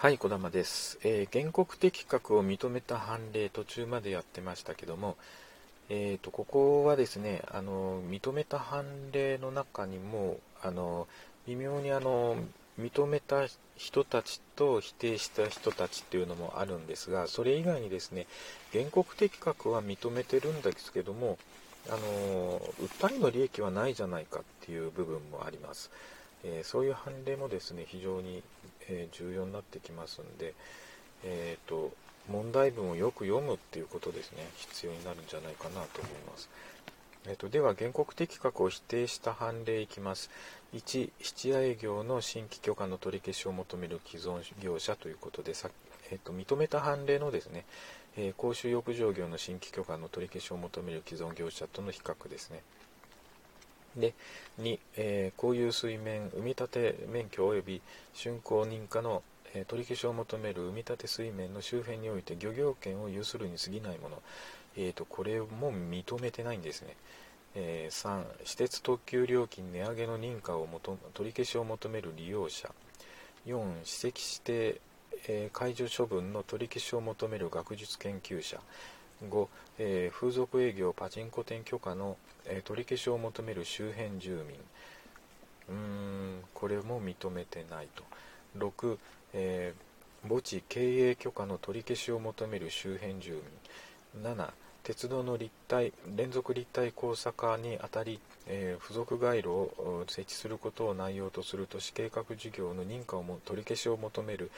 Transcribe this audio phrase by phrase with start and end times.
[0.00, 5.16] はい、小玉です、えー、原告的確を認めた判例途中までやってましたけども、
[5.88, 11.08] えーと、ここはですねあの認めた判例の中にもあの
[11.48, 12.36] 微妙にあの
[12.78, 18.28] 認めた人たちと否定した人たちっていうのもあるんですがそれ以外にですね
[18.72, 21.38] 原告的確は認めてるんですけども
[21.88, 25.90] あの訴えの利益はないじゃないかっていう部分もあります。
[26.44, 28.42] えー、そういう判例もですね非常に、
[28.88, 30.54] え、重要になってきますんで、
[31.24, 31.92] えーと、
[32.30, 36.48] 問題文をよく読むっていうことですね必要になるんじゃないかなと思います。
[37.26, 40.30] えーと、では原告的確を否定した判例いきます。
[40.74, 45.70] 1、質屋営業の新規許可の取り消しを求める既存業者ということでさ、
[46.10, 47.64] えーと、認めた判例のですね、
[48.16, 52.62] えー、公衆浴場業の新規許可の取り消しを求める既存業者との比較ですね。
[53.96, 54.14] で
[54.60, 57.82] 2、えー、公有水面埋め立て免許及び
[58.14, 59.22] 竣工認可の、
[59.54, 64.22] えー、取り消しを求める埋め立て水面の周辺において漁業権を有するに過ぎないもの、
[64.76, 66.96] えーと、これも認めてないんですね。
[67.54, 70.68] えー、3、私鉄特急料金値上げの認可を
[71.14, 72.70] 取り消しを求める利用者。
[73.46, 74.80] 4、史跡指定、
[75.26, 78.60] えー、解除処分の取り消しを求める学術研究者。
[79.24, 82.16] 5、えー、風俗営業パチンコ店許可の、
[82.46, 84.56] えー、取り消しを求める周辺住民。
[85.68, 88.04] うーんこれも認めてないと。
[88.58, 88.98] 6、
[89.34, 93.42] えー、墓地経営許可の取り消しを求める周辺住
[94.14, 94.22] 民。
[94.24, 94.50] 7
[94.88, 104.50] 鉄道の立体連続立体交差化にあたり、えー、付属街路を設置することを内容とする都市計画事業の認可をも取り消しを求める、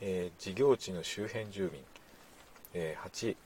[0.00, 1.82] えー、事業地の周辺住民、
[2.72, 3.36] えー、8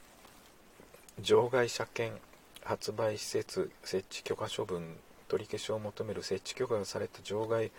[1.21, 2.21] 場外車検
[2.65, 4.97] 発売施設設置許可処分
[5.29, 7.71] 取り消しを求める設置許可がされた場外、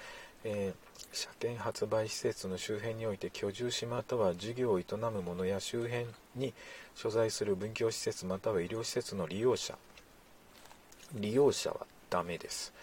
[0.44, 6.54] えー、車検発売施設の周辺において居住しまたは事業を営む者や周辺に
[6.96, 9.78] 所在する文教施設または医療施設の利用者
[11.16, 12.74] 利用者はダメです、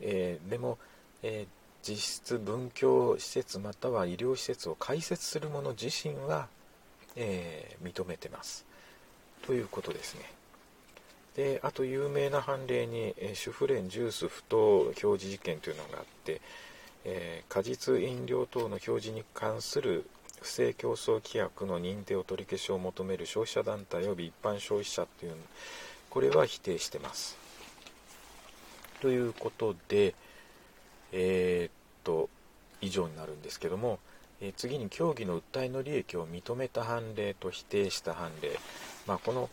[0.00, 0.78] えー、でも、
[1.22, 6.48] えー、実質文教施設または医療施設を開設する者自身は、
[7.16, 8.67] え認めてます。
[9.46, 10.22] ということですね。
[11.36, 16.40] であと有名な判例に、え主婦連ジュース不当表示事件というのがあって、
[17.04, 20.04] えー、果実飲料等の表示に関する
[20.42, 25.34] 不正競争規約の認定を取り消しを求める消費者団体及び一般消費者という
[26.10, 27.36] これは否定してます。
[29.00, 30.14] ということで、
[31.12, 31.72] えー、っ
[32.02, 32.28] と
[32.80, 34.00] 以上になるんですけども、
[34.40, 38.58] え、次に競技の訴えの利益を認めた判例と否定した判例。
[39.06, 39.50] まあ、この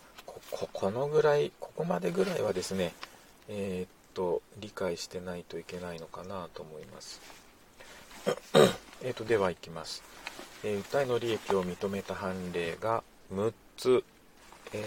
[0.52, 2.94] ここのぐらいここまでぐらいはですね
[3.48, 7.22] えー、っと理解してないといけないのかなと思います。
[9.04, 10.04] えっとではいきます、
[10.64, 14.04] えー、訴えの利益を認めた判例が6つ、
[14.74, 14.84] え、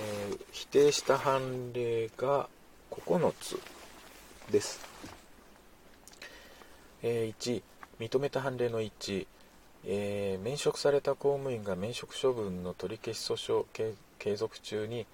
[0.51, 2.49] 否定した判例が
[2.91, 3.61] 9つ
[4.51, 4.81] です、
[7.03, 7.63] え1
[8.01, 9.27] 認めた判例の1
[9.91, 15.07] えー、免職された公務員が免職処分の取り消し訴訟継続中に、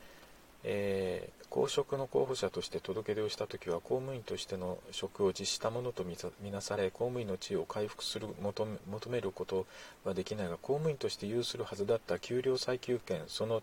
[0.64, 6.04] えー、公職の候補者として届け出をしたときは公務員としての職を実したものと
[6.42, 8.66] みなされ公務員の地位を回復する求
[9.08, 9.66] めること
[10.04, 13.62] はできないが公務員として有するはずだった給料請求権その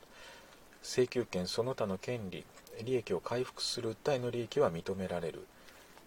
[0.81, 2.45] 請求権その他の権利
[2.83, 5.45] 利益を回復する訴えの利益は認められる。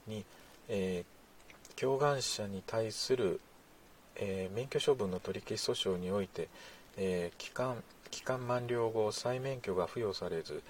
[0.07, 0.25] に、
[0.69, 3.41] えー、共願者に対する、
[4.17, 6.49] えー、免許処分の取り消し訴訟において、
[6.97, 10.63] えー、期間期間満了後再免許が付与されず、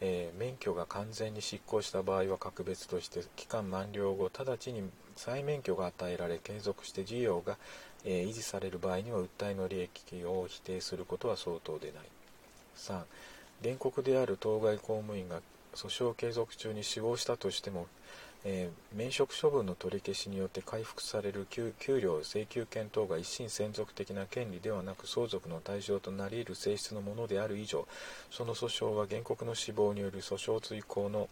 [0.00, 4.82] えー、免許が完全に失効した場合は格別として期間満了後直ちに
[5.14, 7.56] 再免許が与えられ継続して事業が、
[8.04, 12.02] え、維持される場合には訴えの利益を否定することは相当でない。
[12.76, 13.02] 3
[13.62, 15.40] 原告である当該公務員が
[15.74, 17.86] 訴訟継続中に死亡したとしても
[18.44, 27.86] えー、免職処分の取り消しによって回復される給料請求権等が一心専属的な権利ではなく相続の対象となり得る性質のものである以上
[28.30, 31.28] その訴訟は原告の死亡による訴訟追行の、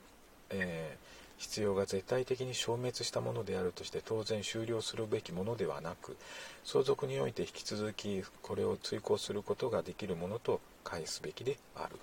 [0.51, 6.17] えー、必要が絶対的に消滅したものであるとして当然終了するべきものではなく
[6.65, 11.97] 相続において引き続きこれを追行することができるものと返すべきである。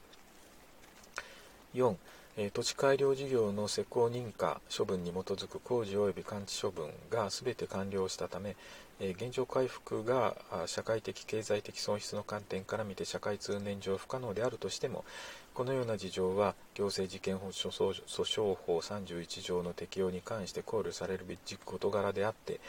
[1.74, 1.96] 4
[2.36, 8.56] え土地改良事業の施工認可処分に基づく工事及び完治処分が全て完了したため、
[9.00, 10.36] え現状回復が
[10.66, 15.06] 社会的経済的損失の観点から見て社会通念上不可能であるとしても
[15.54, 22.60] このような事情は行政事件法訴訟法31条の適用に関して考慮されるべき事柄であって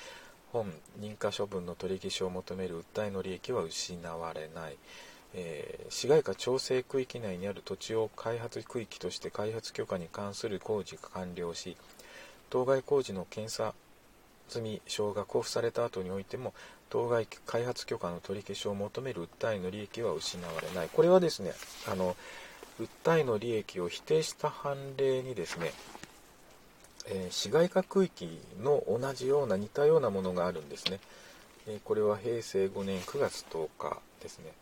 [0.52, 4.76] 本認可処分の取り消しを求める訴えの利益は失われない、
[5.34, 11.76] えー、市街化調整区域内にある土地を開発区域として開発許可に関する工事が完了し
[12.50, 13.74] 当該工事の検査
[14.48, 16.54] 済み証が交付された後においても
[16.88, 20.88] 当該開発許可の取り消しを求める訴えの利益は失われない。
[20.92, 21.52] これはですね
[21.90, 22.14] あの
[22.80, 25.72] 訴えの利益を否定した判例にですね、
[27.06, 31.00] えー、市街化区域の同じような似たようなものがあるんですね、
[31.66, 34.52] えー、これは平成5年9月10日ですね。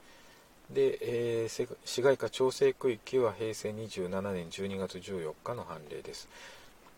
[0.74, 6.28] で、えー、市街化調整区域は平成27年12月14日の判例です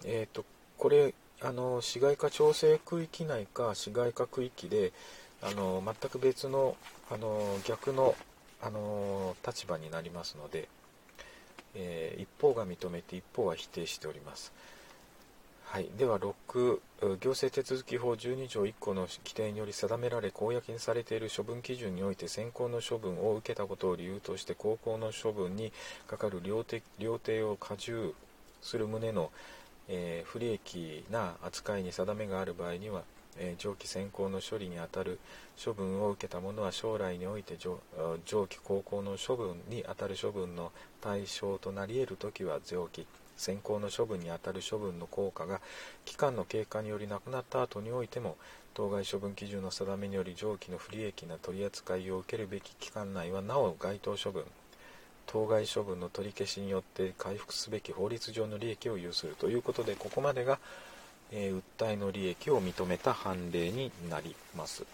[0.05, 0.45] えっ、と
[0.79, 4.93] これあの市街化調整区域内か市街化区域で
[5.43, 6.77] あの全く別の
[7.11, 8.15] あの逆の
[8.63, 10.69] あの立場になりますので、
[11.75, 14.53] えー、一方が認めて一方は否定しております。
[15.75, 16.79] はい、では6
[17.19, 25.73] 行政手続法12条1項の規定により定められ公約にされている処分基準において先行の処分を受けたことを理由として高校の処分に
[26.07, 28.15] かかる料亭を加重
[28.63, 29.33] する旨の
[29.89, 33.03] えー、不利益な扱いに定めがある場合には、
[33.37, 35.19] えー、上記先行の処理にあたる
[35.63, 43.07] 処分を受けた者は将来において上記高校の処分にあたる処分の対象となり得るときは上記。
[43.37, 45.61] 先行の処分にあたる処分の効果が
[46.05, 48.37] 期間の経過によりなくなった後においても
[48.75, 54.45] 当該処分基準の定めにより上記の不利益な取り扱いを受けるべき期間内はなお該当処分。
[55.27, 60.59] 当該処分の取り消しによって回復すべき法律上の利益を有するということでここまでが、
[61.33, 64.85] えー、訴えの利益を認めた判例になります。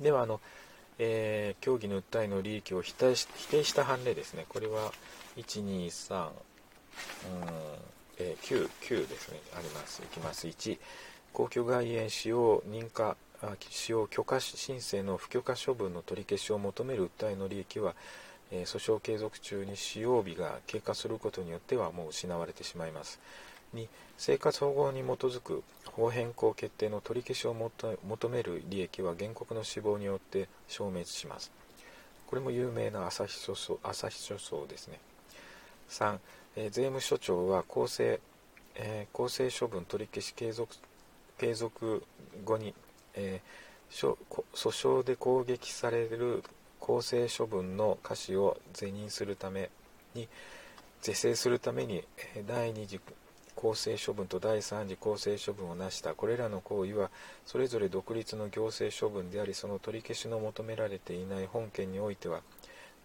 [0.00, 0.40] ではあの、
[0.98, 4.44] えー、協議の訴えの利益を否定した判例ですね。
[4.48, 4.92] これは
[5.36, 6.30] 123
[8.18, 9.40] えー、9, 9ですね。
[9.56, 10.02] あります。
[10.02, 10.46] いきます。
[10.46, 10.78] 1
[11.32, 13.16] 公共外苑使用認可
[13.68, 17.94] 使用許可申請の不許可処分の取り消しを求める訴えの利益は
[18.50, 23.20] え訴訟継続中に使用日が経過することによってはもう失われてしまいます。
[23.74, 27.54] 2生活保護に基づく法変更決定の取り消しを
[28.06, 31.50] 求める利益は原告の死亡によって消滅します。
[32.26, 35.00] これも有名な朝日書朝日書相ですね。
[35.90, 36.18] 3、
[36.56, 38.20] えー、税務署長は公正、
[38.74, 40.74] えー、公正処分取り消し継続
[41.38, 42.02] 継続
[42.44, 42.74] 後に、
[43.14, 44.16] えー、
[44.54, 46.42] 訴訟で攻撃される
[46.80, 49.70] 公正処分の可視を是認するため
[50.14, 50.28] に
[51.02, 52.04] 是正するために
[52.46, 53.00] 第2次
[53.54, 56.14] 公正処分と第3次公正処分をなした。
[56.14, 57.10] これらの行為は
[57.46, 62.40] それぞれ独立の行政処分でありその取り消しの求められていない本件においては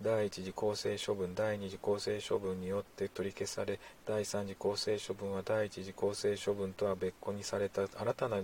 [0.04, 8.38] 第1次公正処分第2次公正処分によって取り消され第3次公正処分は第1次公正処分とは別個にされた新たな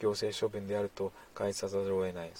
[0.00, 2.30] 行政処分であると返さざるを得ない。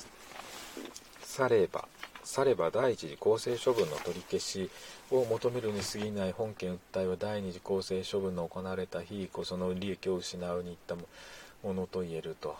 [1.23, 1.87] されば
[2.25, 4.71] されば第一次公正処分の取り消し
[5.11, 12.57] を求めるに過ぎない本件訴えは第二次公正処分の行われた日以降その利益を失うにいったものと言えると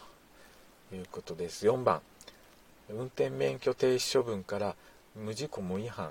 [0.93, 1.67] いうことです。
[1.67, 2.01] 4番
[2.89, 4.77] 運転免許停止処分から
[5.17, 6.11] 無事故無違反。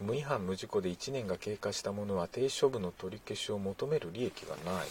[0.00, 4.86] 無違反無事故で1年が経過したものは停止処分の取り消しを求める利益がない。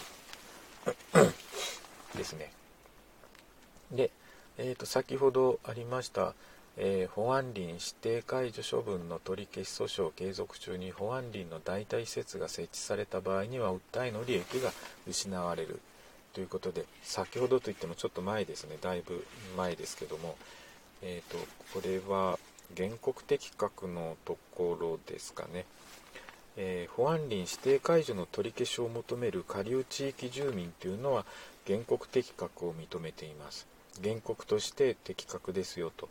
[2.17, 2.51] ですね。
[3.91, 4.11] で、
[4.57, 6.33] えーと先ほどありました
[6.77, 14.71] えー、保安林指定解除処分の取り消し訴訟継続中に保安林の代替施設が設置された場合には訴えの利益が
[15.07, 15.79] 失われる
[16.33, 18.77] ということで先ほどといってもちょっと前ですね。
[18.81, 19.25] だいぶ
[19.55, 20.35] 前ですけども、
[21.01, 21.37] えーと、
[21.73, 22.37] これは
[22.77, 25.65] 原告的確のところですかね、
[26.57, 31.25] えー、保安林指定解除の取り消しを求める下流地域住民というのは
[31.67, 33.67] 原告的確を認めています。
[34.03, 36.09] 原告として的確ですよと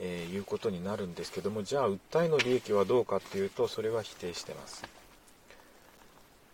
[0.00, 4.84] えー、いうことになるんですけどもじゃあ訴えの利益はどうかっていうとそれは否定してます、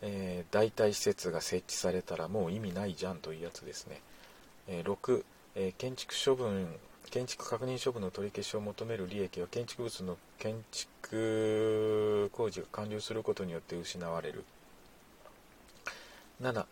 [0.02, 4.00] えー、代替施設が設置されたらもう意味ないじゃんというやつですね、
[4.68, 5.24] えー、6、
[5.56, 6.74] え建築処分
[7.10, 14.44] 建築確認処分の取り消しを求める利益は建築物の建築工事が完了することによって失われる。
[16.42, 16.66] 7、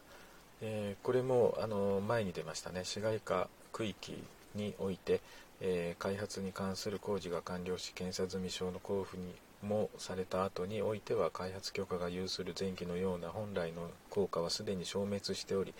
[0.62, 2.84] えこれもあの前に出ましたね。
[2.84, 4.22] 市街化区域
[4.54, 5.20] において、
[5.60, 15.72] えー、開発に関する工事が完了し検査済証の交付にもされた後においては開発許可が有する前期のような本来の効果はすでに消滅しており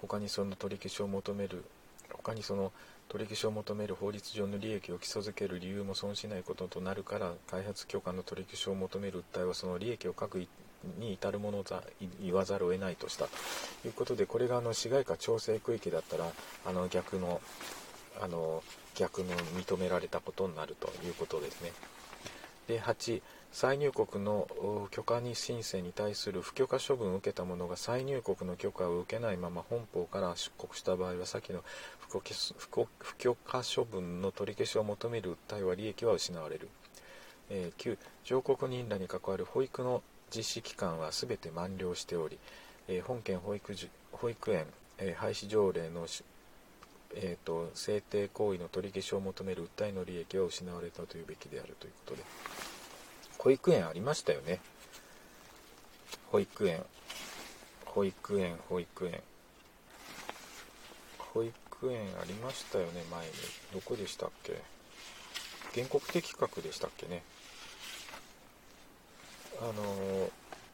[0.00, 1.64] 他にその取り消しを求める
[2.24, 2.72] 他にその
[3.08, 10.38] 取り消しを求める法律上の利益を基礎づける理由も損しないこととなるから開発許可の取り消しを求める訴えはその利益を各
[10.98, 11.82] に至るものざ
[12.22, 16.24] 言わざるを得ないとしたということでこれがあの市街化調整区域だったら
[16.66, 17.40] あの逆の
[18.20, 18.62] あの
[18.94, 21.72] 逆の認められたことになるということですね。
[22.66, 24.48] で8再入国の
[24.90, 31.62] 許可に申請に対する不許可処分を受けた者が再入国の許可を受けないまま本邦から出国した場合は先の
[32.08, 36.68] 不許可処分の取り消しを求める訴えは利益は失われる、
[37.48, 40.02] えー、9上告人らに関わる保育の
[40.34, 42.38] 実施期間は全て満了しており、
[42.88, 43.72] えー、本件保育
[44.12, 44.66] 保育園、
[44.98, 46.06] えー、廃止条例の
[47.16, 52.22] えーと、制定行為の取り消しを求める訴えの利益は失われたというべきであるということで
[53.38, 54.60] 保育園ありましたよね。
[56.32, 56.84] 保育園。
[57.84, 59.22] 保育園保育園。
[61.18, 63.32] 保育園ありましたよね前に。
[63.72, 64.60] どこでしたっけ？
[65.74, 67.22] 原告的確でしたっけね。
[69.60, 70.30] あの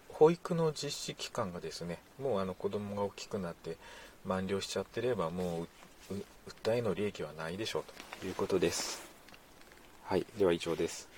[0.09, 3.77] 保育の実施期間がですねもうあの子供が大きくなって
[4.25, 5.69] 満了しちゃってればもう
[6.51, 7.85] 訴えの利益はないでしょう
[8.21, 9.03] ということです。
[10.05, 11.09] はい、では以上です。